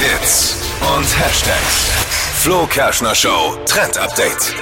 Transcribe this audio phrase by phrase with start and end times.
[0.00, 1.90] Hits und Hashtags.
[2.42, 4.54] Flo Kerschner Show Trend Update.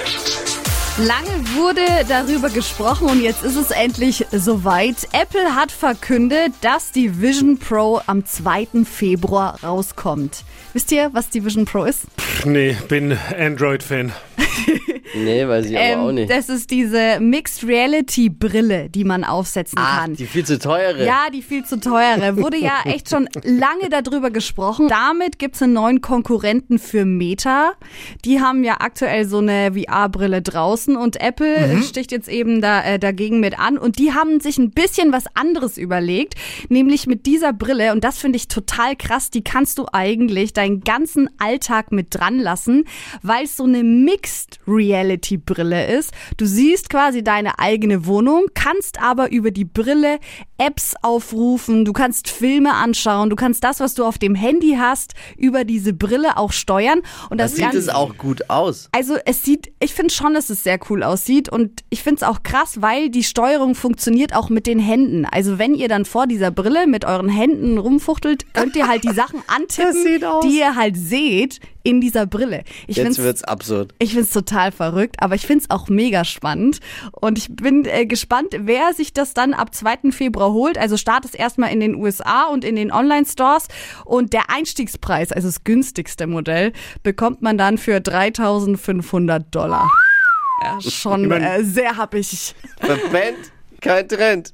[0.98, 4.96] Lange wurde darüber gesprochen und jetzt ist es endlich soweit.
[5.12, 8.84] Apple hat verkündet, dass die Vision Pro am 2.
[8.84, 10.42] Februar rauskommt.
[10.72, 12.06] Wisst ihr, was die Vision Pro ist?
[12.44, 14.10] Nee, bin Android-Fan.
[15.24, 16.30] Nee, weiß ich aber auch nicht.
[16.30, 20.14] Ähm, Das ist diese Mixed Reality Brille, die man aufsetzen Ach, kann.
[20.14, 21.04] die viel zu teure.
[21.04, 22.36] Ja, die viel zu teure.
[22.36, 24.88] Wurde ja echt schon lange darüber gesprochen.
[24.88, 27.72] Damit gibt's einen neuen Konkurrenten für Meta.
[28.24, 32.98] Die haben ja aktuell so eine VR-Brille draußen und Apple sticht jetzt eben da, äh,
[32.98, 33.78] dagegen mit an.
[33.78, 36.34] Und die haben sich ein bisschen was anderes überlegt,
[36.68, 37.92] nämlich mit dieser Brille.
[37.92, 39.30] Und das finde ich total krass.
[39.30, 42.84] Die kannst du eigentlich deinen ganzen Alltag mit dran lassen,
[43.22, 45.07] weil es so eine Mixed Reality
[45.38, 46.12] Brille ist.
[46.36, 50.18] Du siehst quasi deine eigene Wohnung, kannst aber über die Brille
[50.58, 55.14] Apps aufrufen, du kannst Filme anschauen, du kannst das, was du auf dem Handy hast,
[55.36, 57.00] über diese Brille auch steuern.
[57.30, 58.88] Und das, das sieht Ganze- es auch gut aus.
[58.92, 62.22] also es sieht, ich finde schon, dass es sehr cool aussieht und ich finde es
[62.24, 65.24] auch krass, weil die Steuerung funktioniert auch mit den Händen.
[65.26, 69.14] Also wenn ihr dann vor dieser Brille mit euren Händen rumfuchtelt, könnt ihr halt die
[69.14, 72.64] Sachen antippen, die ihr halt seht in dieser Brille.
[72.86, 73.94] Ich Jetzt wird's absurd.
[73.98, 76.80] ich find's total verrückt, aber ich find's auch mega spannend.
[77.12, 80.12] Und ich bin äh, gespannt, wer sich das dann ab 2.
[80.12, 80.76] Februar holt.
[80.76, 83.68] Also Start ist erstmal in den USA und in den Online-Stores.
[84.04, 89.88] Und der Einstiegspreis, also das günstigste Modell, bekommt man dann für 3500 Dollar.
[90.62, 92.54] Ja, schon äh, sehr happig.
[92.80, 93.50] Verpennt,
[93.80, 94.52] kein Trend.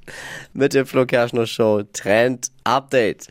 [0.52, 3.26] Mit der Flo Kerschner Show Trend Update.